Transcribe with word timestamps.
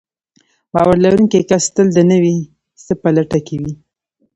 باور 0.73 0.97
لرونکی 1.03 1.41
کس 1.49 1.63
تل 1.75 1.87
د 1.93 1.99
نوي 2.11 2.35
څه 2.85 2.93
په 3.01 3.09
لټه 3.15 3.39
کې 3.47 3.55
وي. 3.61 3.73